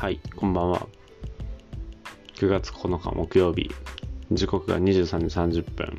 [0.00, 0.86] はい、こんばんは。
[2.36, 3.70] 9月9日木曜日、
[4.32, 5.98] 時刻が23時30分。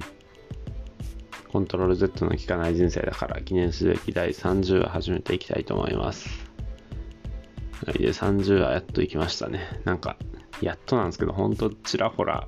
[1.52, 6.28] コントロール Z の効かない人生だから記念すべき第30話始めていきたいと思います。
[7.86, 9.60] はい、で、30話やっと行きましたね。
[9.86, 10.18] なんか、
[10.64, 12.48] やっとなんですけど、ほんとちらほら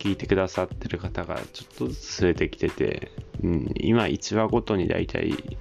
[0.00, 3.12] 聞いてくださってる方がちょっとずつ増えてきてて、
[3.44, 5.56] うん、今1話ごとにだいたい、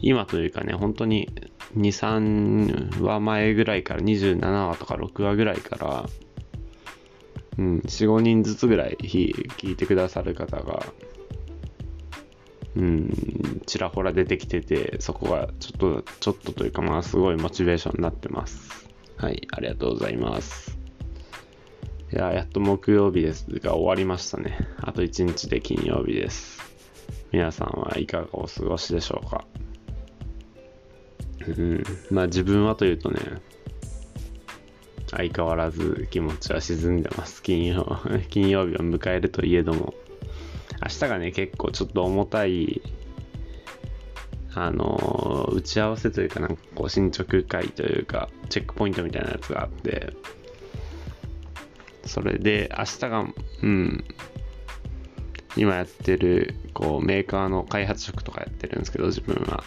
[0.00, 1.28] 今というかね、本当に
[1.76, 6.08] 2、3話前ぐらいから27話とか6話ぐらいから、
[7.58, 10.86] うん、4、5人ずつぐらい聞いてくださる方が、
[12.76, 18.88] うん、ちらほら出てきてて、そこがちょっと、ちょっとというかまあすごいモチベーションになってます。
[19.16, 20.78] はい、ありがとうございます。
[22.12, 24.58] いや、やっと木曜日ですが終わりましたね。
[24.82, 26.62] あと1日で金曜日です。
[27.32, 29.44] 皆さんはいかがお過ごしでしょうか？
[31.52, 33.20] うん、まあ自分はというとね、
[35.10, 37.42] 相変わらず気持ちは沈んでます。
[37.42, 37.98] 金曜、
[38.28, 39.94] 金曜日を迎えるといえども、
[40.82, 42.82] 明日がね、結構ちょっと重たい、
[44.54, 50.12] あの、打ち合わせというか、なんかこう進捗会というか、チェックポイントみたいなやつがあって、
[52.04, 53.26] それで明日が、
[53.62, 54.04] うん、
[55.56, 59.64] 今やってる、こう、メーカーの開発職とかやってるんですけど、自分は。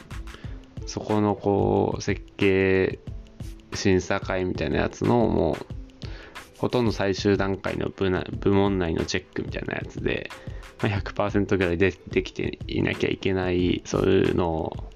[0.90, 3.00] そこのこう設計
[3.76, 5.66] 審査会みたいなやつのもう
[6.58, 10.32] ほとんど最終段階の部な部門内のチェックみたいなやつで、
[10.82, 14.90] まあ、100%ぐらいでできていなきゃいけないそういうのを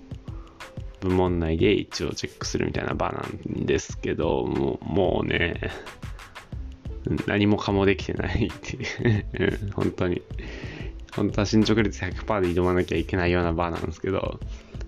[1.02, 5.62] 部門内で一応チェックするみたいな場なんですけどもうもうね
[7.28, 10.24] 何もかもできてないっていう本当に。
[11.16, 14.40] 本当は進捗率100%で挑まなきゃいけないような場なんですけど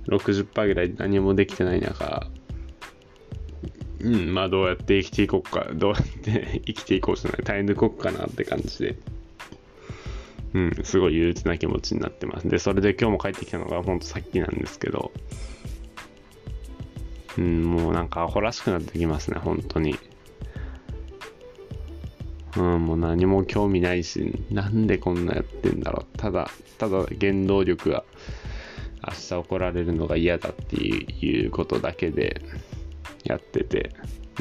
[0.07, 2.27] 60%ぐらい何もできてない中、
[4.01, 8.97] うん、まあどうやって生きていこうか、どうやって生きていこうじゃない、耐え抜こうかなって感じで、
[10.53, 12.47] うん、すごい憂鬱な気持ちになってます。
[12.47, 15.11] で、それで今日も帰ってきたのがほんとさっきなんですけど、
[17.37, 19.97] うん、もうなんかアホらしくなってきますね、本当に。
[22.57, 26.17] うん、もう何も興味ないし、なんでこんなやってんだろう。
[26.17, 28.05] ただ、ただ原動力が、
[29.07, 32.41] 明日怒られるのが嫌だっていうことだけで
[33.23, 33.91] やってて、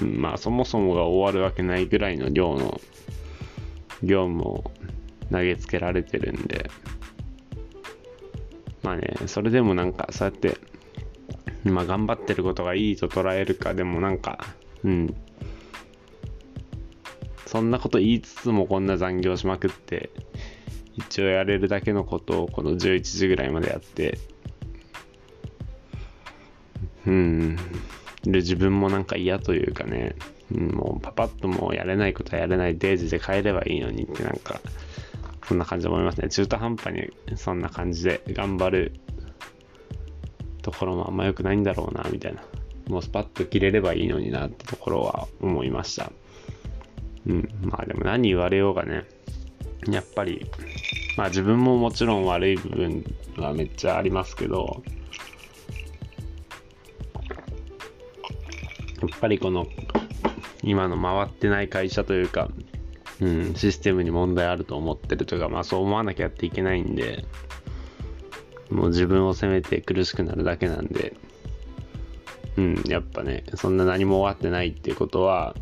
[0.01, 2.81] うん、まあそもそもが終わるわけないぐらいの量の
[4.03, 4.71] 業務を
[5.31, 6.71] 投げつけられてるんで、
[8.83, 10.59] まあね、それでもなんかそうやって、
[11.65, 14.39] まあ頑張ってることがいいと捉えるか、でもなんか、
[14.85, 15.15] うん、
[17.47, 20.11] そんなこと言いつつもこんな残業しまくって、
[20.97, 24.19] 一応やれるだけのことをこの11時ぐらいまでやって、
[27.07, 27.57] うん。
[28.23, 30.15] で、自分もなんか嫌というかね、
[30.53, 34.61] うん、もうパパッともうやれないことはやれないデイジで帰ればいいのにってなんか、
[35.47, 36.29] そんな感じで思いますね。
[36.29, 38.93] 中途半端にそんな感じで頑張る
[40.63, 42.43] ところもあんま良くないんだろうな、みたいな。
[42.89, 46.11] もうスパッと切れればいいのになってところは思いました。
[47.27, 47.49] うん。
[47.63, 49.05] まあでも何言われようがね、
[49.89, 50.47] やっぱり、
[51.17, 53.05] まあ自分ももちろん悪い部分
[53.37, 54.83] はめっちゃありますけど、
[59.05, 59.67] っぱりこの
[60.63, 62.49] 今の回ってない会社というか、
[63.21, 67.25] うん、システムに問題あると思ってるとか、まあそう思わなきゃやっていけないんで、
[68.71, 71.15] もう自分を責めて苦しくなるだけなんで、
[72.57, 75.55] うん、やっぱね、そんな何も終わってないっていうことは、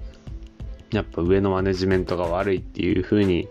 [0.93, 3.49] やっぱ上のマネジメントが悪いっていうふうに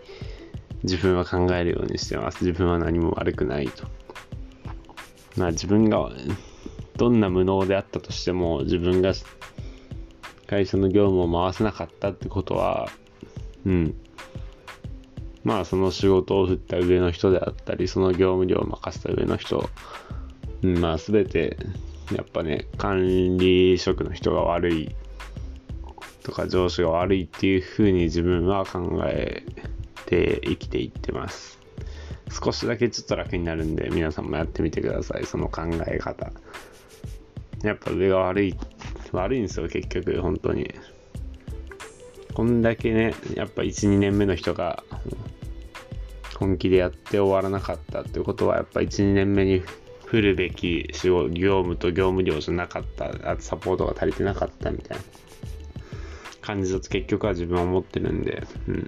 [0.84, 2.46] 自分は考えるようにしてます。
[2.46, 3.88] 自分は何も悪くないと。
[5.38, 6.12] まあ自分が
[6.98, 9.14] どんな無能であったとしても自分が
[10.52, 12.92] 会社の業務を回せなかったってことは、
[13.66, 13.96] うん。
[15.46, 19.70] まあその仕事を振った上の人であったり、その業務量を任せた上の人、
[20.62, 21.56] うん、まあ全て、
[22.14, 24.94] やっぱね、管理職の人が悪い
[26.24, 29.46] とか上司が悪いっていうふうに自分は考え
[30.06, 31.60] て生きていってます。
[32.30, 36.30] 少しだけちょっと楽になるんで、皆さんもやってみてください、その考え方。
[37.64, 38.56] やっぱ上が悪い、
[39.12, 40.74] 悪いんですよ、結局、本当に。
[42.34, 44.84] こんだけね、やっぱ1、2年目の人が
[46.40, 49.62] 本気でやって終わらなかったってことは、やっぱ1、2年目に
[50.06, 55.04] 振るべき仕事業務と業務量じゃなかった、あとサポートが足りてなかったみたいな
[56.42, 58.88] 感じだと結局は自分は思ってるんで、うん。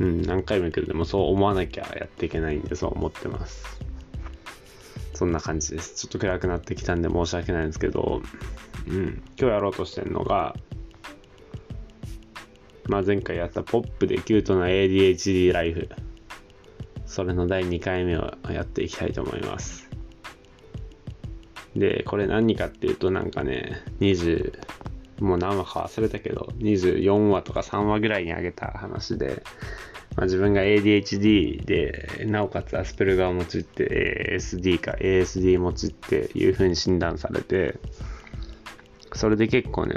[0.00, 3.81] うん、何回も言うけど、でもそう思わなきゃやっていけないんで、そう思ってます。
[5.22, 5.94] そんな感じです。
[5.94, 8.22] ちょっと暗くなってきたんで申し訳ないんですけど、
[8.88, 10.56] うん、今日やろうとしてるのが、
[12.88, 15.88] まあ、前回やったポップでキュートな ADHD ライフ。
[17.06, 19.88] それの第2回目をやっていきたいと思います。
[21.76, 24.58] で、これ何かっていうとなんかね、20、
[25.20, 29.44] もう何話か忘れたけど、24話とか3話ぐらいに上げた話で、
[30.16, 37.78] まあ、自分が ADHD で、なおかつアスペルガー持ちって ASD か ASD 持ちっていう風に診断されて、
[39.14, 39.96] それで結構ね、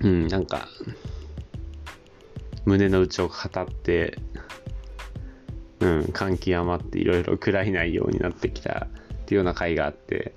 [0.00, 0.68] うん、なんか、
[2.64, 4.18] 胸の内を語って、
[5.80, 10.34] うん、感極まっていろいろ暗い内容になってきたっていうような回があって、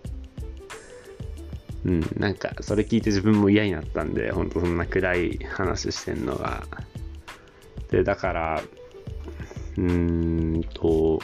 [1.86, 6.63] うん、なんかそれ聞いて自分も嫌になったんで、ほんとそんな暗い話してんのが。
[7.89, 8.62] で、だから、
[9.77, 11.19] うーんと、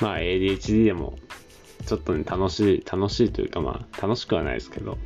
[0.00, 1.18] まあ ADHD でも、
[1.86, 4.98] ちょっとね、楽しい、楽しいというかまあ、楽しくはないですけど、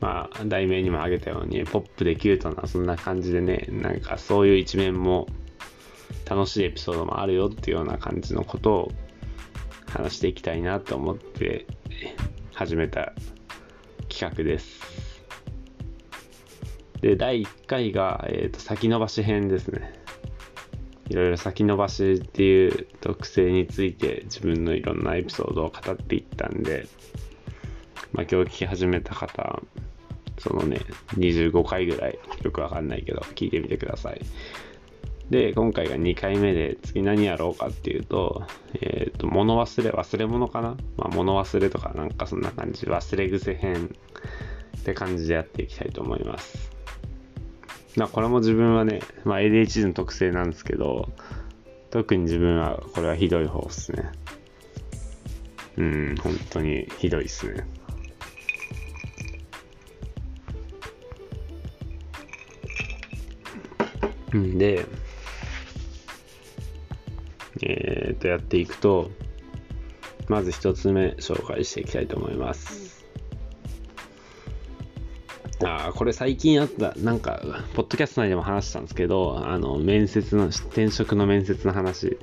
[0.00, 5.26] まあ、題名にも挙げたように、ポップでキュートな、そんな感じでね、なんかそういう一面も、
[6.28, 8.92] 楽しいエピソードもあるよっていうような感じのことを
[9.86, 11.66] 話していきたいなと思って
[12.52, 13.12] 始めた
[14.08, 14.80] 企画です。
[17.00, 20.05] で、第1回が、えーと先延ばし編ですね。
[21.08, 26.88] いろいろ先延ばしっていう特性について自分のいろんなエピソードを語っていったんで、
[28.12, 29.62] まあ、今日聞き始めた方、
[30.38, 30.80] そのね、
[31.14, 34.20] 25回ぐらい、よくわかんないけど、聞いてみてください。
[35.30, 38.44] で、今回が2回目で、次何やろうかっていうと、
[38.80, 40.76] えっ、ー、と、物忘れ、忘れ物かな？
[40.96, 43.90] まあ、物忘れとかなんかそんな感じ、忘れ癖編
[44.78, 46.75] って感じでやっていきたいと思います。
[47.96, 51.08] まあ、これも自分はね、まあ、ADHD の特性なんですけど、
[51.90, 54.12] 特に自分はこれはひどい方っすね。
[55.78, 57.66] うん、本当にひどいっすね。
[64.36, 64.84] んで、
[67.62, 69.10] えー、と、やっていくと、
[70.28, 72.85] まず一つ目紹介していきたいと思います。
[75.64, 77.40] あこれ最近あった、なんか、
[77.74, 82.18] ポッドキャスト内でも話したんですけど、あの、面接の、転職の面接の話、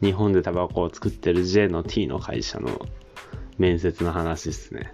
[0.00, 2.86] 日本でタバコを作ってる J の T の会社の
[3.58, 4.92] 面接の話ですね。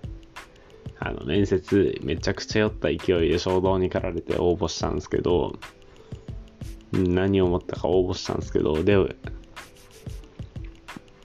[0.98, 5.58] あの、面接めちゃくちゃ酔った勢いで衝動に駆られて応募したんですけど、
[6.92, 8.96] 何を思ったか応募したんですけど、で、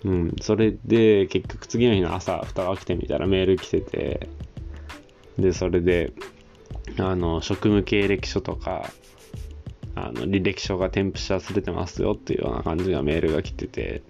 [0.06, 4.30] うん、それで結局次の日の朝、蓋を開けてみたらメール来てて、
[5.38, 6.14] で、それで、
[6.98, 8.92] あの、職務経歴書とか、
[9.96, 14.02] あの、履歴書が添付し忘れてますよっていうような感じのメールが来てて、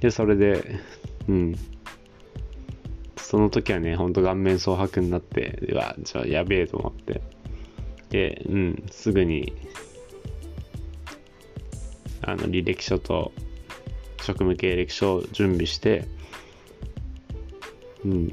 [0.00, 0.80] で、それで、
[1.28, 1.54] うん。
[3.16, 7.20] その時はね、ほんと顔面蒼白になって、うわ、じゃあやべえと思って。
[8.10, 9.52] で、うん、すぐに、
[12.22, 13.32] あの、履歴書と
[14.18, 16.06] 職務経歴書を準備して、
[18.04, 18.32] うん、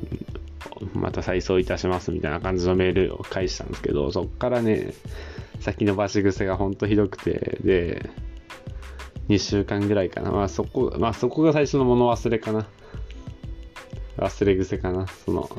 [0.94, 4.94] また再送いたしますみたいな感じのメールを返したんですけど、そっからね、
[5.59, 8.09] 先延ばし癖がほんとひどくて、で、
[9.30, 10.31] 2週間ぐらいかな。
[10.31, 12.68] まあそこ、まあそこが最初の物忘れかな。
[14.17, 15.08] 忘れ癖かな。
[15.08, 15.50] その、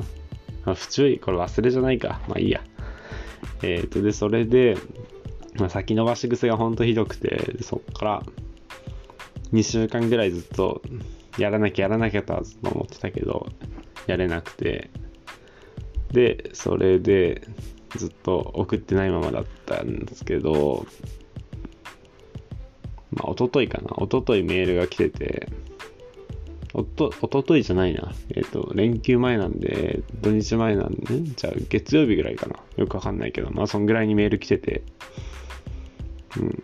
[0.65, 2.21] まあ、不注意、これ忘れじゃないか。
[2.27, 2.61] まあいいや。
[3.61, 4.77] えっ、ー、と、で、それで、
[5.55, 8.23] まあ、先延ばし癖がほんとひどくて、そっから
[9.53, 10.81] 2週間ぐらいずっと
[11.37, 13.47] やらなきゃやらなきゃとはずっと思ってたけど、
[14.07, 14.89] やれなくて、
[16.11, 17.41] で、それで
[17.95, 20.85] ずっと送ってないままだったんですけど、
[23.11, 23.95] まあ、おとといかな。
[23.97, 25.49] おとといメールが来てて、
[26.73, 28.11] おと、おとといじゃないな。
[28.35, 32.57] えっ、ー、と、連休前なんで、土日前なんで、ね、じゃあ月曜日ぐらいかな。
[32.75, 34.83] よくわかんないけど、まあそんぐらいにメール来てて、
[36.37, 36.63] うん。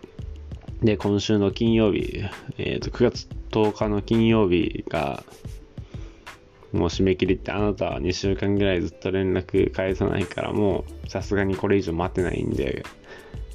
[0.82, 2.22] で、今週の金曜日、
[2.58, 5.24] えっ、ー、と、9月10日の金曜日が、
[6.72, 12.84] もう締め切りってあなたは2週間ぐらいずっと連絡返さないからもうさすがにこれ以上待ってないんで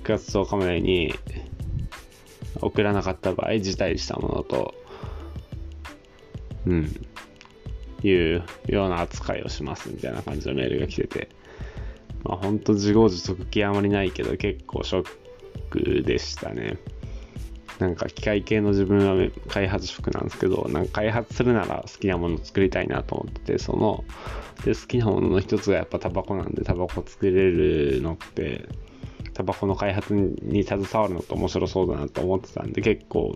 [0.03, 1.13] 9月10日までに
[2.61, 4.73] 送らなかった場合辞退したものと
[6.65, 7.07] うん
[8.03, 11.29] いうような扱いをしますみたいな感じのメールが来てて
[12.23, 15.07] まあほんと自業自得極まりないけど結構ショッ
[15.69, 16.77] クでしたね。
[17.79, 24.03] なんか機械系の自分は開発職なんですけど、なんか開発するなら好きなものを作りたいなと思ってて、その、
[24.65, 28.67] で、好きなものの一つがやっぱタバコなんで、タバコ作れるのって、
[29.33, 33.35] タバコの開発に携わるのって面白そうだなと思ってたんで、結構、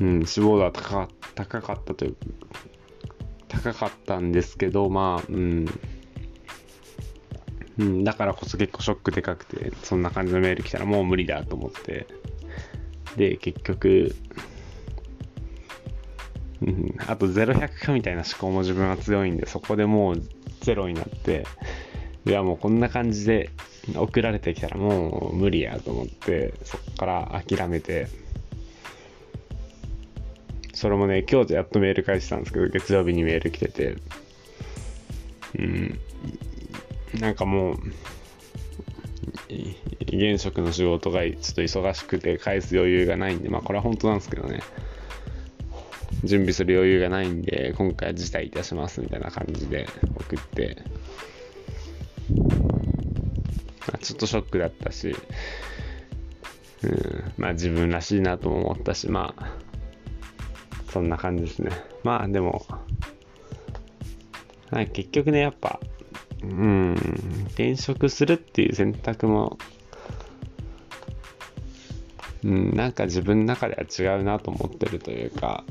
[0.00, 2.16] うん、脂肪度は高か高かったという、
[3.46, 5.66] 高かったんですけど、まあ、うん、
[7.78, 12.06] うん、だからこそ結構ショックでかくて、そんな感じのメール来たらもう無理だと思って、
[13.16, 14.14] で、結局、
[16.62, 20.22] うん、あと0100かみたいな思考も自分は強いんで、そこでもう
[20.60, 21.46] ゼロになって、
[22.26, 23.50] いやもうこんな感じで
[23.96, 28.08] 送られてきたらもう無理やと思って、そこから諦めて、
[30.74, 33.96] それもね、今日やっとメール返したんですけど、月曜日にメール来てて、
[35.58, 35.98] うん、
[37.18, 37.76] なんかもう、
[40.00, 44.60] 現職の仕事がちょっと忙しくて返す余裕がないんで、まあこれは本当なんですけどね、
[46.24, 49.86] 準備する余裕がないんで、今回は辞退いたしますみたいな感じで
[50.16, 50.82] 送って、
[53.88, 55.14] まあ、ちょっとショックだったし、
[56.82, 59.52] うん、まあ自分らしいなとも思ったし、まあ、
[60.90, 61.70] そんな感じですね。
[62.04, 62.66] まあでも、
[64.92, 65.80] 結局ね、やっぱ、
[66.42, 66.94] うん、
[67.48, 69.58] 転職するっていう選択も、
[72.44, 75.64] うん、なんか自分の中では違うなと思ってるというか、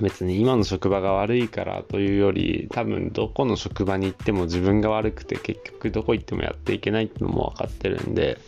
[0.00, 8.38] 別に今の職場が悪いからというより、多分どこの職場に行っても自分が悪くて結局どこ行ってもやっていけないってのも分かってるんで、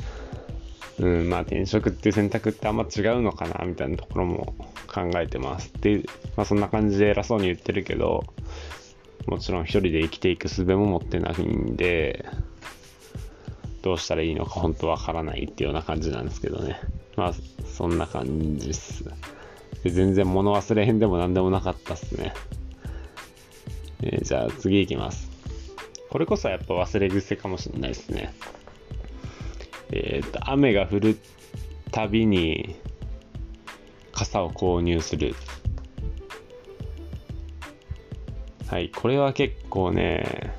[0.99, 4.55] うん、まあ転職っていう選択ってあんま違うのかなみたいなところも
[4.87, 5.73] 考えてます。
[5.81, 6.03] で、
[6.37, 8.25] まあそんな感じで偉そうに言ってるけど、
[9.27, 12.25] もちろん一人で生きていく術も持ってないんで、
[13.83, 16.81] どうしたらいいのか本当わからないっていうような感じなんですけどね。
[17.17, 17.33] まあ、
[17.67, 19.05] そんな感じっす。
[19.83, 22.33] で全然物忘れへんでも何でもなかったっすね。
[24.03, 25.31] えー、じゃあ次行きます。
[26.11, 28.33] これこそやっぱ忘れ癖かもしれないですね。
[29.91, 31.19] えっ、ー、と、雨が降る
[31.91, 32.77] たびに
[34.13, 35.35] 傘を購入する。
[38.73, 40.51] はい、これは結構ね、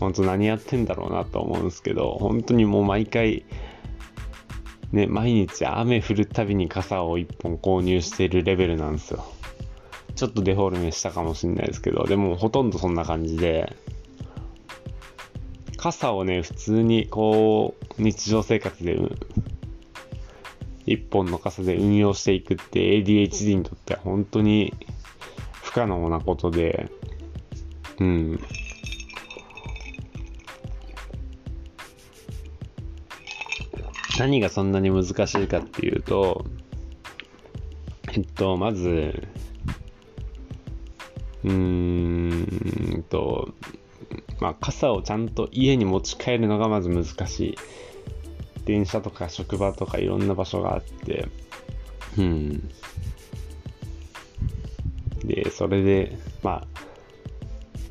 [0.00, 3.44] 本当何やってんだろうなと思うんですけど、本当にもう毎回、
[4.90, 9.24] ね、毎日雨降るたびに傘を1本購入しているレベルなんですよ。
[10.16, 13.72] ちょっとデフォルメしたかもしれないですけど、でもほとんどそんな感じで、
[15.76, 18.98] 傘をね、普通にこう、日常生活で、
[20.86, 24.74] 一本の傘で運用していくって ADHD にとっては本当に
[25.62, 26.90] 不可能なことで、
[28.00, 28.40] うん。
[34.18, 36.44] 何がそんなに難しいかっていうと、
[38.12, 39.28] えっと、まず、
[41.44, 43.54] うーんと、
[44.40, 47.54] まあ、傘をちゃんと家に持ち帰るのがまず難しい。
[48.64, 51.28] 電車とか職場とかいろんな場所があって、
[52.18, 52.68] うん。
[55.24, 56.77] で、それで、まあ、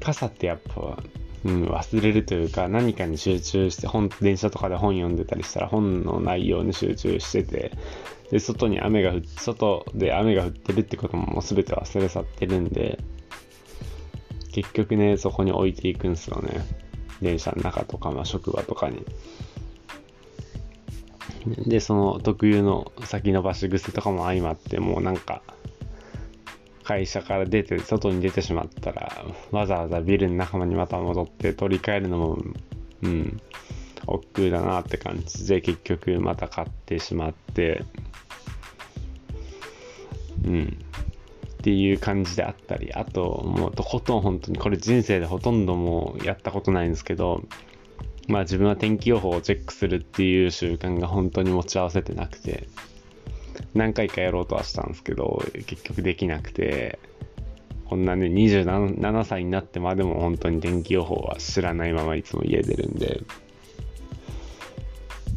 [0.07, 0.97] 傘ってやっぱ
[1.45, 7.71] うん、忘れるというか何かに集中して本電車とかで本読んでたりしたら本の内容に集中してて
[8.31, 12.99] で外に雨が降っ外で雨が降ってるってことももう全て忘れ去ってるんで
[14.51, 16.65] 結局ねそこに置いていくんですよね。
[17.21, 19.05] 電車の中とか、まあ、職場とかに。
[21.67, 25.41] でその特有の先延ばし癖とかも相まってもうなんか
[26.87, 32.37] 会社から出て、外に出てしまったら、わざわざビルの仲間にまた戻って取り替えるのも、
[33.01, 33.41] うん、
[34.05, 37.83] 億劫だなって感じで、結局また買ってしまって、
[40.45, 40.63] うん。
[40.63, 47.43] っていう感じであったり、あと、もうとことん本当に、これ人生でほとんどもうやったことないんですけど、
[48.29, 52.69] まあ自分は天気予報をチェックするっていう習慣が本当に持ち合わせてなくて、
[53.77, 56.99] 何回かやろうとはしたんですけど、結局できなくて、
[57.85, 63.21] こんなね、27歳になってまでも本当に天気予報は知らないままいつも家出るんで、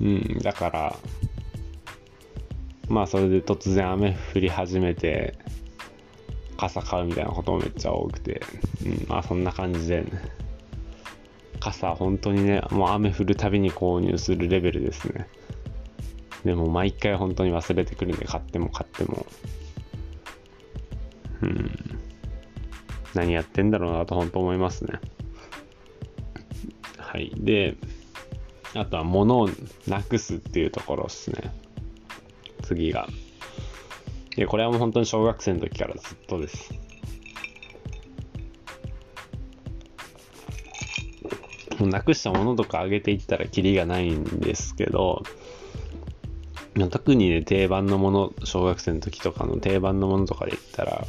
[0.00, 0.96] うん、だから、
[2.88, 5.34] まあそれで突然雨降り始めて、
[6.56, 8.42] 傘買うみたいなこともめっちゃ多くて、
[8.84, 10.10] うん、まあそんな感じで、ね、
[11.60, 15.28] 傘本当にね、もう雨降るたびに購入するレベルですね。
[16.44, 19.26] でも毎回本当に忘れてくるんで、買っても買っても。
[21.42, 21.70] うん。
[23.14, 25.00] 何やってんだろうなと本当思いますね。
[26.96, 27.32] はい。
[27.36, 27.76] で、
[28.74, 29.50] あとは物を
[29.88, 31.52] なくすっていうところですね。
[32.62, 33.08] 次が。
[34.36, 36.72] で、これはもう本当に小学生の時からずっとです。
[41.80, 45.24] もうなくしたものとかあげていったらキリがないんですけど、
[46.90, 51.06] 特にね、定番のもの、小学生の時とかの定番のものとかで言ったら、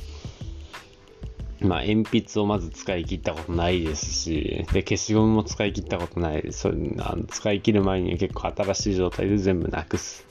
[1.61, 6.47] まあ、鉛筆をまず使い切ったことないですし、で、消しゴムも使い切ったことない。
[6.51, 10.25] それあの使い切る前に結構新しい状態で全部なくす。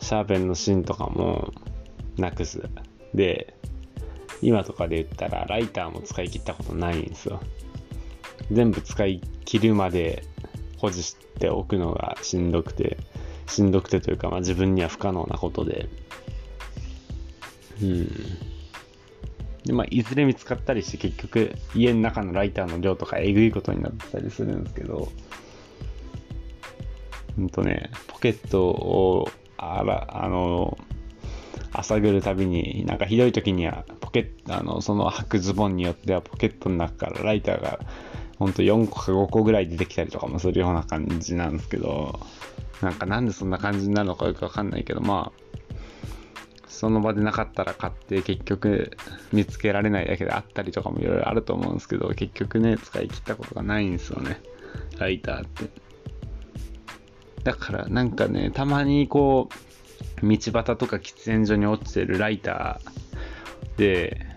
[0.00, 1.52] シャーペンの芯とかも
[2.16, 2.62] なくす。
[3.14, 3.54] で、
[4.42, 7.40] 今とかで言ったらライターも使い切ったことないんですよ。
[8.52, 10.24] 全部使い切るまで
[10.78, 12.96] 保持しておくのがしんどくて、
[13.50, 15.88] しんどくてというか、まあ、自分には不可能なことで。
[17.82, 18.08] うん。
[19.64, 25.08] で、まあ、いずれ見つかったりして、結局、家の中のライターの量とかえぐいことになってたりするんですけど、
[27.36, 30.78] ほんとね、ポケットを、あら、あの、
[31.72, 37.80] 朝ぐるたびに、なんかひどい時には、ポケット、あの、その履くズボンによっては、ポケットの中からライターが、
[38.40, 42.18] ほんと4個か5個ぐらい出てきたりとかもするような感じなんですけど、
[42.80, 45.42] なんかなんでそんな感じになるのかよくわかんないけど、まあ、
[46.66, 48.96] その場でなかったら買って結局
[49.30, 54.40] 見つけられないだけであったりとかもいろいろあると思うんですけど、結局ね、使い切ったことがないんですよね。
[54.98, 55.68] ライターって。
[57.44, 59.50] だからなんかね、たまにこ
[60.22, 64.29] う、道端とか喫煙所に落ちてるライターで、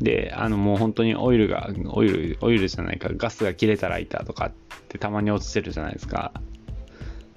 [0.00, 4.52] で、あのもう本当にオイルが、オイル、オイルじゃないか、ガスが切れたライターとかっ
[4.88, 6.32] てたまに落ちてるじゃないですか。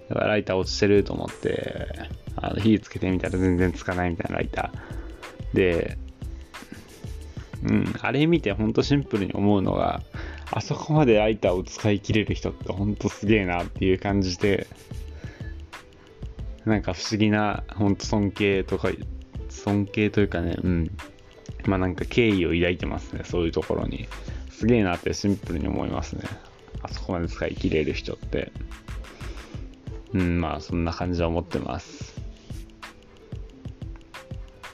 [0.09, 1.87] だからライター落ちてると思って、
[2.35, 5.55] あの火つけてみたら全然つかないみたいなライター。
[5.55, 5.97] で、
[7.63, 10.01] うん、あれ見てほんとシンプルに思うのが、
[10.51, 14.67] あそこまでライターを使い切れる人ってほんとすげえなっていう感じで、
[16.65, 18.89] なんか不思議な、ほんと尊敬とか、
[19.49, 20.91] 尊敬というかね、うん。
[21.65, 24.07] まあなんか敬意を抱いてますね、そういうところに。
[24.51, 26.23] すげえなってシンプルに思いますね。
[26.81, 28.51] あそこまで使い切れる人って。
[30.13, 32.19] うん、まあそんな感じは思ってます。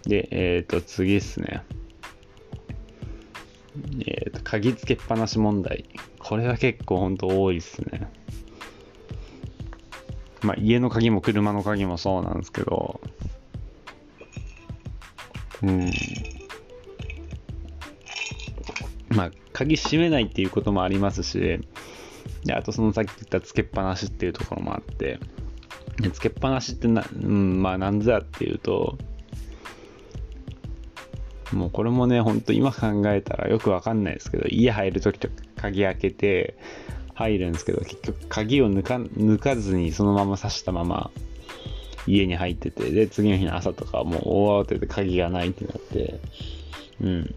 [0.08, 1.64] で、えっ、ー、と、次っすね。
[4.06, 5.86] えっ、ー、と、鍵つけっぱなし問題。
[6.20, 8.08] これは結構ほんと多いっすね。
[10.42, 13.02] まあ、家の鍵も車の鍵もそうなんですけど、
[15.64, 15.92] うん。
[19.56, 21.40] 鍵閉めないっていうこともありますし、
[22.44, 25.18] で、あとそのさっき言ったつけっぱなしっていうところもあって、
[26.12, 28.98] つけっぱなしってな、うん、まあなんぞやっていうと、
[31.54, 36.58] もうこれもね、ほんと今考えたらよくわかんないですけど、家入るときとか鍵開けて
[37.14, 41.12] 入るんですけど、結局鍵を抜か抜かずにそのまま刺したまま
[42.08, 46.20] 家に入ってて、で、次の日の朝とかもう大慌てで鍵がないってなって、
[47.00, 47.36] うん。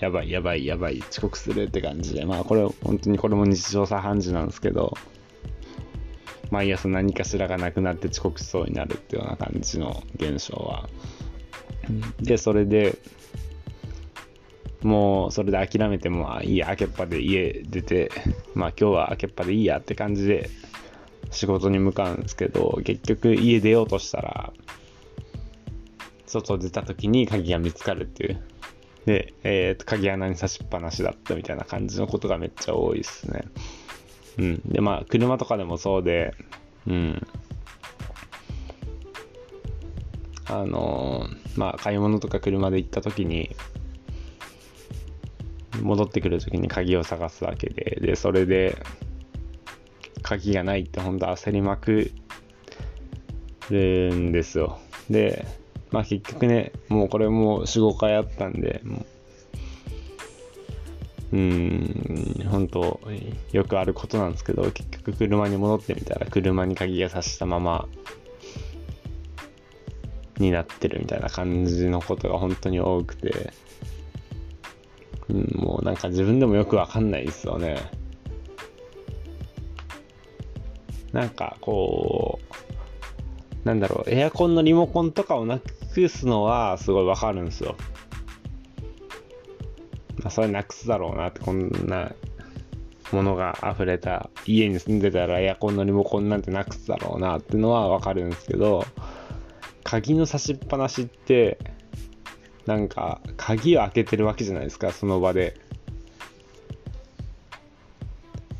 [0.00, 4.96] やばいやばいやばい、遅刻するって感じで、まあこれ本当にこれも日常茶飯事なんですけど、
[6.50, 10.88] 毎朝何かしらがなくなって遅刻しそうになるっていうような感じの現象は。
[12.20, 12.96] で、それで、
[14.82, 18.10] もうそれで諦めても、いいや、開けっぱで家出て、
[18.54, 20.48] まあ今日は開けっぱでいいやって感じで
[21.30, 24.52] 仕事に向かうんですけど、結局家出ようとしたら、
[26.26, 28.42] 外出た時に鍵が見つかるっていう。
[29.06, 33.44] で、えっ、ー、と、鍵穴に差しっぱなしだったみたいな感じのことがめっちゃ多いですね。
[34.38, 34.60] うん。
[34.66, 36.34] で、まあ、車とかでもそうで、
[36.86, 37.26] うん。
[40.46, 43.54] あのまあ、買い物とか車で行った時に、
[45.80, 48.76] 戻ってくる時に鍵を探すわけで、で、それで、
[50.22, 52.12] 鍵がないって本当焦りまく
[53.70, 54.78] るんですよ。
[55.08, 55.46] で、
[55.90, 58.82] まあ結局ね、もうこれも4、5回あったんで、
[61.32, 63.00] うーん、本当
[63.52, 67.88] よくあることなんですけど、結局車に戻ってみたら車に鍵がさしたまま
[70.38, 73.52] になってるみたいな感じのことが本当に多くて、
[75.28, 77.78] うん、もうなんか自分でもよくわかんないですよね。
[81.12, 82.69] なんかこう、
[83.64, 87.76] なんだろう、エアコンのリモコンとかをなくすのはすごいわかるんですよ。
[90.18, 92.12] まあ、それなくすだろうなって、こんな
[93.12, 98.84] ものが溢れた家に住んでたらエアコンのリモコンなんてなくすだろうなってのはわかるんですけど、
[99.84, 101.58] 鍵の差しっぱなしって、
[102.66, 105.56] なんか、鍵を開けてるわけじゃないですか、その場で。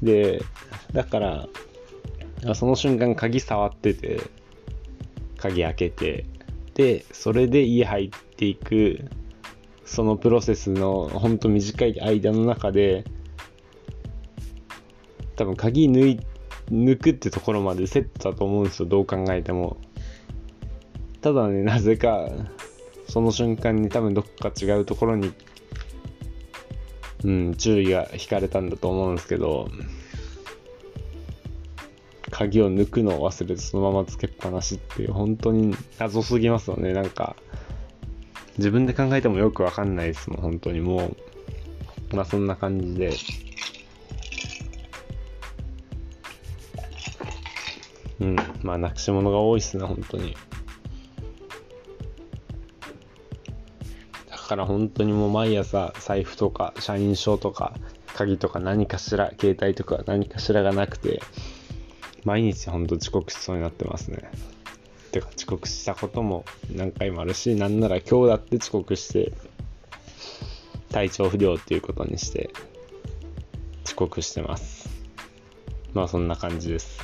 [0.02, 0.42] で、
[0.92, 1.48] だから、
[2.54, 4.20] その瞬間鍵触ってて、
[5.40, 6.26] 鍵開けて、
[6.74, 9.04] で、それで家入っていく、
[9.84, 13.04] そのプロセスのほんと短い間の中で、
[15.36, 16.20] 多分鍵抜い
[16.70, 19.78] 抜くってところまでセットだと思うんですよどう考えても。
[21.20, 22.28] ただねなぜか
[23.08, 25.32] その瞬間に多分どっか違うところに
[27.24, 29.68] うん注意が引かれたんだと思うんですけど。
[32.40, 36.94] 鍵を抜くのを忘れてそのままつけっぱなしっていう本当に謎すぎますよね。
[36.94, 37.36] なんか
[38.56, 40.40] 自分で考えてもよくわかんないですもん。
[40.40, 41.08] 本当にも
[42.12, 43.12] うまあそんな感じで。
[48.20, 50.34] うんまあなくし物が多いっすね本当に。
[54.30, 57.74] だから本当にもう毎朝財布とか社員証とか
[58.14, 61.20] 鍵とか何かしら携帯とか何かしらがなくて
[62.24, 64.30] 毎日ほんと遅刻しそうになってますね。
[65.12, 69.32] てか遅刻したことも何回もあるし、なんなら今日だって遅刻して、
[70.90, 72.50] 体調不良っていうことにして
[73.84, 74.88] 遅刻してます。
[75.94, 77.00] まあそんな感じです。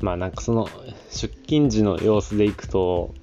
[0.00, 0.68] まあなんかその
[1.10, 3.14] 出勤時の様子でいくと、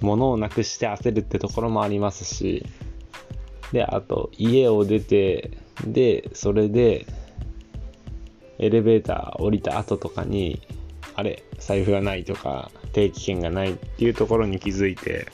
[0.00, 2.66] 物をなくして焦るってところもありますし、
[3.72, 7.06] で、あと家を出て、で、それで
[8.62, 10.62] エレベーター降りた後とかに、
[11.16, 15.26] あれ、財布がないとか、定期券がないっていうところに気づいて、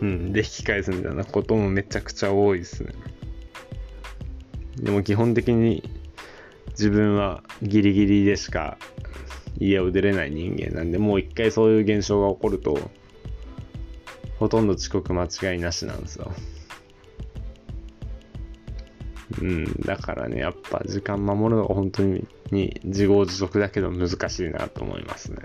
[0.00, 2.94] うん、で引き返すみたいなこともめちゃくちゃ多いですね。
[4.76, 5.88] でも基本的に
[6.70, 8.78] 自分はギリギリでしか
[9.58, 12.90] 家を出れない人間なんで、もう一回そういう現象が起こると、
[14.38, 16.32] ほとんど遅刻間違いなしなんですよ。
[19.44, 25.38] うん、だからね、やっぱ時間守るのが本当にに自業自得だけど難しいなと思いますね。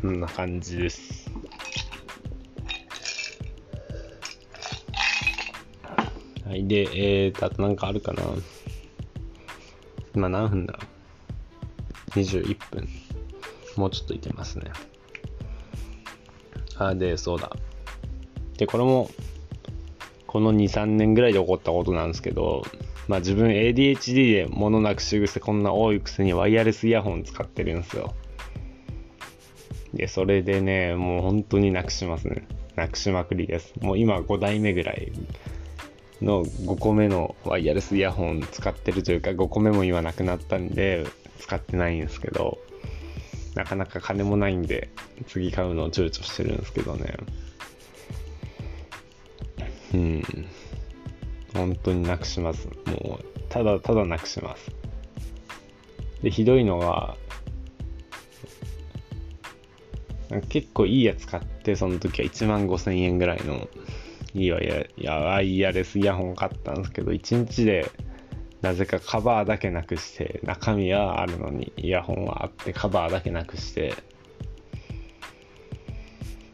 [0.00, 1.28] こんな感じです。
[6.46, 8.22] はい、で、えーと、あとなんかあるかな。
[10.14, 10.78] 今何分だ
[12.10, 12.88] ?21 分。
[13.74, 14.70] もうちょっといてますね。
[16.76, 17.50] あ、で、そうだ。
[18.56, 19.10] で、これも
[20.38, 22.62] この2、3年ぐらいで起こったことなんですけど、
[23.08, 28.14] まあ自分 ADHD で物なくし癖こんな多いくせにワイヤレスイヤホン使ってるんですよ。
[29.94, 32.46] で、それでね、もう本当になくしますね。
[32.76, 33.74] なくしまくりです。
[33.80, 35.10] もう今5代目ぐらい
[36.22, 41.04] の5個目のワイヤレスイヤホン使ってるというか5個目も今なくなったんで
[41.40, 42.58] 使ってないんですけど、
[43.56, 44.88] なかなか金もないんで
[45.26, 47.16] 次買うのを躊躇してるんですけどね。
[49.94, 50.22] うん。
[51.54, 52.68] 本当になくします。
[52.86, 54.70] もう、ただただなくします。
[56.22, 57.16] で、ひどいのが、
[60.48, 63.68] 結構いいやつ買って、その時は1万5千円ぐらいの
[64.34, 67.90] いいわや、やワイヤレスイヤホン買ったんですけど、1日で
[68.60, 73.94] なぜかカバーだけなくして、中身はあるのにイヤホンはあってカバーだけなくして、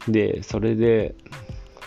[0.07, 1.15] で、それで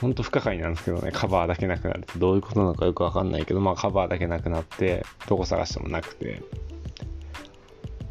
[0.00, 6.42] ほんと不可解なんですけどね、カバーだけなくなるってどういうことなのかよくわかんないけど、まあカバーだけなくなって、どこ探してもなくて。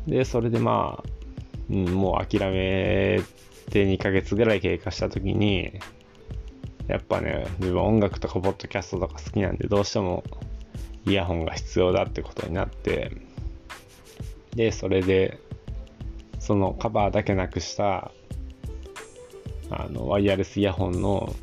[0.05, 1.09] で、それでまあ、
[1.69, 3.21] うん、もう諦め
[3.71, 5.79] て2ヶ月ぐらい経過した時に、
[6.87, 10.23] やっぱね、自分音楽とかポッドキャストとか好きなんで、どうしても
[11.05, 13.11] イヤホンが必要だってことになって、
[14.55, 15.39] で、それで、
[16.39, 18.11] そのカバーだけなくした、
[19.69, 21.33] あの、ワイヤレスイヤホンの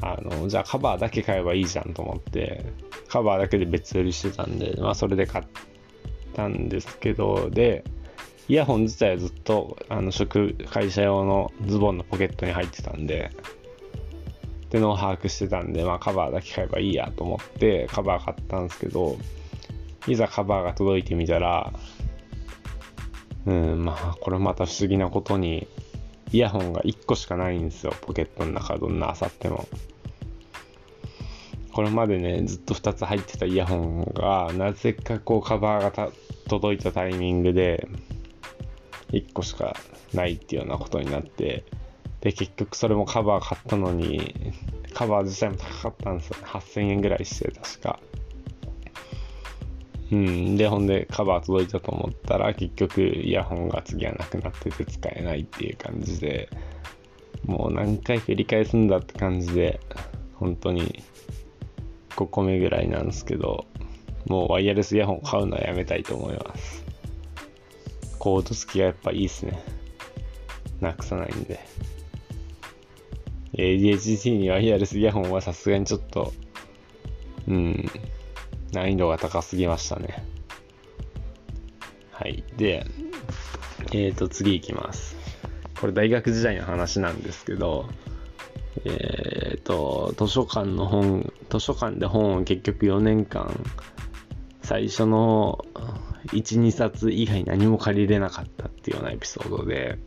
[0.00, 2.64] あの、じゃあカバーだけ買えばいいじゃんと思って、
[3.08, 5.44] カバーだけで別売りしてたんで、まあそれで買っ
[6.34, 7.84] たんですけど、で、
[8.48, 13.30] イヤホン自体はずっと、あの、職、会社用のズボンのポケットに入ってたんで、
[14.66, 19.16] ってのを把握してたんで、まあカバーだけ買えばいいやと思って、カバー買ったんですけど、
[20.06, 21.72] いざカバーが届いてみたら、
[23.46, 25.66] うん、まあ、これまた不思議なことに、
[26.32, 29.66] イヤホンが1個しかないんですよ、ポケットの中どんな漁っても。
[31.72, 36.10] これまでね、ずっと2つ入ってたイヤホンが、なぜかこうカバーが
[36.48, 37.86] 届いたタイミングで、
[39.12, 39.76] 1個しか
[40.14, 41.64] ないっていうようなことになって、
[42.22, 44.52] で、結局それもカバー買ったのに、
[44.94, 46.36] カバー自体も高かったんですよ。
[46.44, 48.00] 8000円ぐらいして、確か。
[50.12, 50.56] うん。
[50.56, 56.48] で、ほんでカバー届いたと思ったら、結局イヤホンが次はなくなってて使えないっていう感じで、
[57.44, 59.80] もう何回繰り返すんだって感じで、
[60.34, 61.02] 本当に
[62.10, 63.66] 5個目ぐらいなんですけど、
[64.26, 66.84] もうワイヤレスイヤホン買うのはやめたいと思います。
[68.18, 69.62] コード付きがやっぱいいっすね。
[70.80, 71.60] なくさないんで。
[73.54, 76.32] ADHD にワイヤレスイヤホンはさすがにちょっと、
[77.48, 77.90] うん、
[78.76, 80.22] 難易度が高すぎましたね。
[82.10, 82.44] はい。
[82.58, 82.86] で、
[83.92, 85.16] えっ、ー、と、次いきます。
[85.80, 87.88] これ大学時代の話なんですけど、
[88.84, 93.58] えっ、ー、と、図書館の本、図書館で本を結局4年間、
[94.62, 95.64] 最初の
[96.26, 99.98] 1、2冊以外何も借りれなかったっていうようなエピソードで、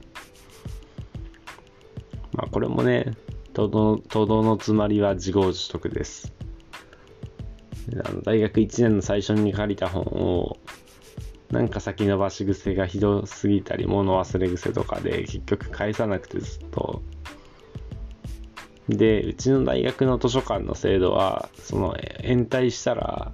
[2.33, 3.15] まあこれもね、
[3.53, 6.38] とどとどのつまりは自業自得です。
[8.03, 10.57] あの大学1年の最初に借りた本を、
[11.51, 17.01] なんか先延ばし癖がひどすぎたり、物忘れ癖とかで結局返さなくてずっと。
[18.87, 23.33] で、うちの大学の図書館の制度は、その延滞したら、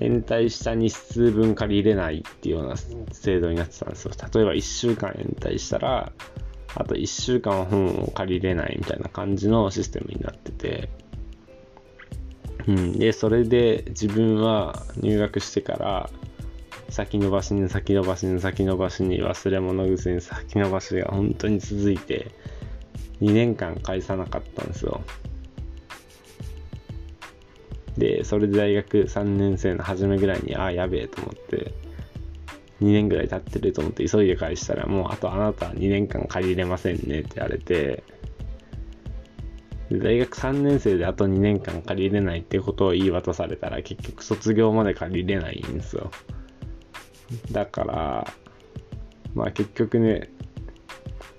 [0.00, 4.12] 延滞した日数分借りれないっていうような制度になってたんですよ。
[4.32, 6.12] 例えば1週間延滞したら、
[6.74, 10.88] あと1週間は本を借りれないみたいな感じのシステムになってて、
[12.66, 16.10] うん、で、それで自分は入学してから、
[16.90, 22.30] 先延ばしに先延ばしに先延ばしに忘れ物癖に先延ばしが本当に続いて、
[23.20, 25.00] 2年間返さなかったんですよ。
[27.96, 31.72] で、それで大学3年生の初めぐらいに、ああ、やべえと思って、
[32.80, 38.04] 2年ぐらい経ってると思って急いで返したら、もうあとあなたは2年間借りれませんねって言われて、
[39.90, 46.10] 大学3年生であと2年間借りれないってことを言い渡されたら結局卒業まで借りれないんですよ。
[47.52, 48.34] だから、
[49.34, 50.30] まあ結局ね、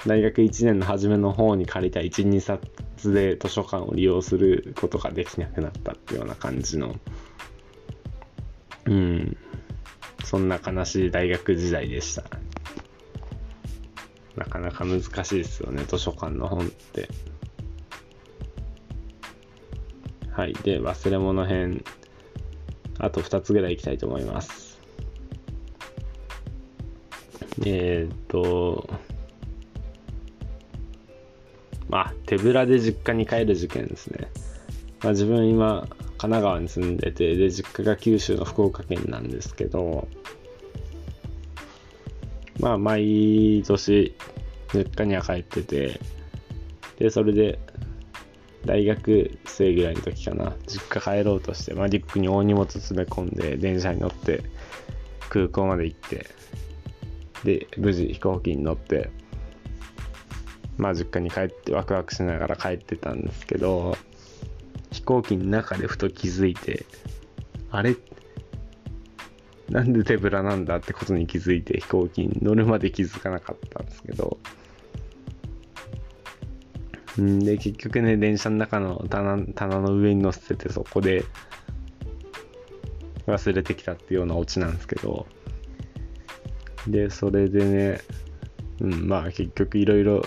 [0.06, 6.96] 大学1年の初めの方に借りた1、2冊で図書館を利用することができなくなったっていうような感じの、
[8.86, 9.38] うん、
[10.24, 12.24] そんな悲しい大学時代でした。
[14.36, 17.10] なかなか難しいですよね、図書館の本って。
[20.39, 20.54] はい。
[20.54, 21.84] で、忘れ物編、
[22.97, 24.80] あと2つぐらいいきたいと思います。
[27.65, 28.89] えっ、と、
[31.89, 34.32] まあ、手ぶらで実家に帰る事件ですね。
[35.04, 35.86] まあ、自分今、
[36.17, 40.08] 神奈川に住んでて、で、実家が九州の福岡県なんですけど、
[42.62, 44.15] まあ、毎年、
[44.73, 45.99] 実家には帰ってて、
[46.97, 47.60] で、それで、
[48.65, 54.43] 大学生ぐらいの時かな、実家帰ろうとして、まあ、リュックに大荷物詰め込んで、電車に乗って、
[55.30, 56.26] 空港まで行って、
[57.43, 59.10] で、無事飛行機に乗って、
[60.78, 63.98] まあ、実家に帰ってワクワクしながら帰ってたんですけど、
[64.91, 66.86] 飛行機の中でふと気づいて、
[67.72, 67.95] あれ？
[69.69, 74.39] なんで手ぶらなんだってことに気づいて飛行機に乗るまで気づかなかったんですけど、
[77.19, 81.23] んで、結局ね、電車の中の棚棚の上に乗せてて、そこで
[83.27, 85.27] 忘れてきたっていうようなオチなんですけど、
[86.88, 88.01] で、それでね、
[88.82, 90.23] うん、まあ結局いろいろ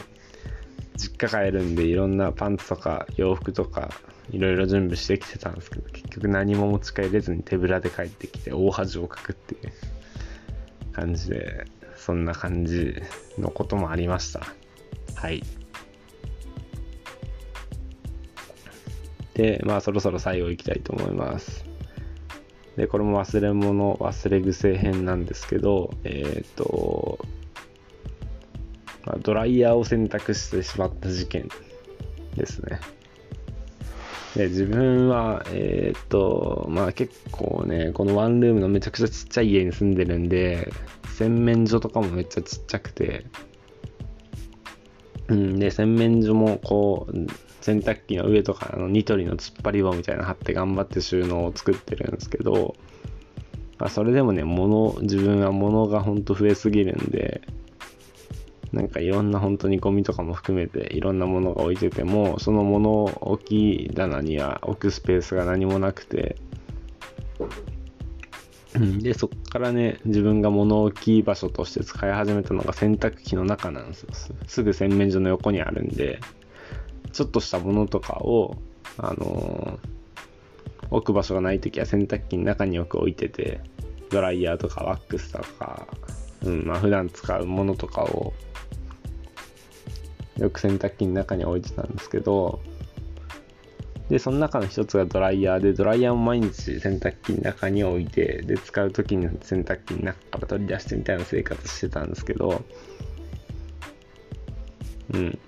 [0.97, 3.91] 実家帰るんでいろんなパンツとか洋服とか
[4.31, 11.65] いろいろ準備してきてたんですけど、結局何も持ち帰れずに手ぶらで帰ってきて大恥をかくっていう感じで、
[11.97, 12.95] そんな感じ
[13.39, 14.47] のこともありました。
[15.15, 15.43] はい。
[19.35, 21.65] で、まあそろそろ最後いきたいと思います。
[22.77, 27.19] で、これも忘れ物、忘れ癖編なんですけど、えっ、ー、と、
[29.05, 31.49] まあ、ドライヤーを選択してしまった事件
[32.37, 32.81] ですね。
[34.37, 40.73] で自分は、えー、っと、まあ結構ね、このワンルームのめちゃくちゃちっちゃい家に住んでるんで、
[41.19, 43.27] 洗面所とかもめっちゃちっちゃくて、
[45.33, 47.15] うん、で、洗面所もこう、
[47.63, 52.77] 洗濯機の上とか、あの、ニトリの突っ張り棒みたいなの貼って頑張って収納を作ってるんですけど、
[53.79, 57.41] まあ、それでもね、物、自分は物がほんと増えすぎるんで、
[58.73, 66.37] なんかいろんな本当にゴミとかも含めていろんなものが置いててもその物置き棚には置くスペースが何もなくて
[69.01, 74.09] でそこからね自分が物置き場所として使い始めたのが洗濯機の中なんですよ。
[74.47, 76.21] すぐ洗面所の横にあるんで
[77.13, 78.57] ちょっとしたものとかを
[78.99, 83.61] あのー、置く場所がない時は洗濯機の中によく置いてて
[84.11, 85.87] ドライヤーとかワックスとか
[86.45, 88.33] うんまあ普段使うものとかを
[90.39, 92.61] よく洗濯機の中に置いてたんですけど、
[94.13, 102.63] で、その中の一つがドライヤーで、ドライヤーも毎日洗濯機の中に置いて、で、使う時に洗濯機の中から取り出してみたいな生活してたんですけど、
[105.15, 105.39] うん。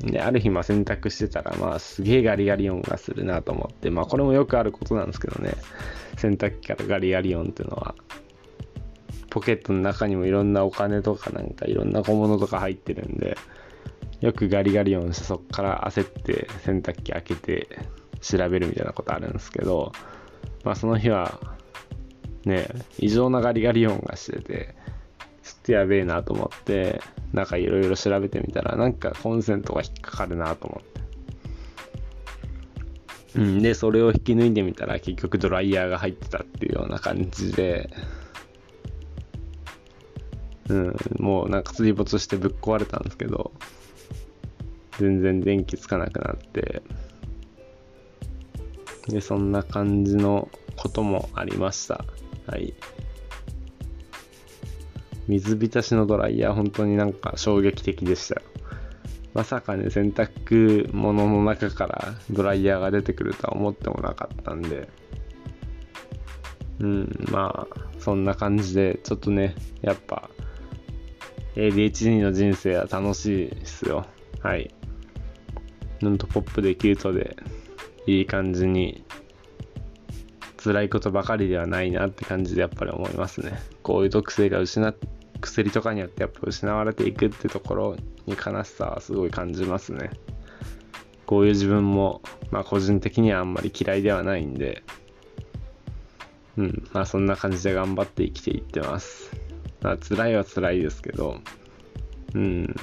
[0.00, 5.54] で、ある日、まあ洗濯してたら、まあすげえガリガリ音がするなと思って、まあこれもよくあることなんですけどね、
[6.18, 7.94] 洗濯機からガリガリ音っていうのは、
[9.30, 13.38] ポケットの中にもいろんなお金とかなんかいろんな小物とか入ってるんで、
[14.20, 17.68] よくガリガリ音してそっから焦って洗濯機開けて
[18.20, 19.92] 調べるみたいなことあるんですけど、
[20.64, 21.40] まあその日は、
[22.44, 24.74] ね、異常なガリガリ音がしてて、
[25.42, 27.00] ちょっとやべえなと思って、
[27.32, 30.98] なんかいろいろ調べてみたら、なんかコンセントが引っかかるなと思って。
[33.36, 37.90] うん、で、それを引き抜いてみたら、結局ドライヤーが入ってたっていうような感じで、
[40.68, 43.52] うん、もうなんか水没してぶっ壊れたんですけど、
[44.98, 46.82] 全然電気つかなくなって、
[49.08, 52.04] で、そんな感じのこともありました。
[52.46, 52.74] はい。
[55.26, 58.40] 水浸しのドライヤー、本当になんか衝撃的でした。
[59.34, 64.88] まさかね、洗濯物の中からドライヤーが出てくるとは思ってもなかったんで、
[66.80, 70.30] うん、まあ、そんな感じで、ちょっとね、やっぱ、
[71.56, 74.06] ADHD の人生は楽しいですよ。
[74.40, 74.74] はい。
[76.00, 77.36] ほんとポップでキュートで、
[78.06, 79.04] いい感じに
[80.56, 83.60] 辛いことばかりではないなって感じでやっぱり思いますね。
[83.82, 84.94] こういう特性が失っ
[85.40, 90.10] 薬とかによってやっぱ失われていくってところに悲しさはすごい感じますね。
[91.26, 94.82] こういう自分も、まあ個人的にはあんまり嫌いではないんで、
[96.56, 99.30] うん、まあそんな感じで頑張って生きていってます。
[99.82, 101.40] まあ辛いは辛いですけど、
[102.34, 102.74] うん、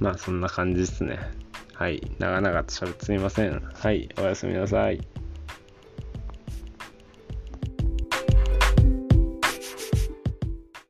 [0.00, 1.18] まあそんな感じですね。
[1.74, 2.00] はい。
[2.18, 3.62] 長々と喋ってすみません。
[3.62, 4.08] はい。
[4.18, 5.00] おやすみなさい。